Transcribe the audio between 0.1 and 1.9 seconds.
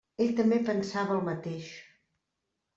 Ell també pensava el mateix.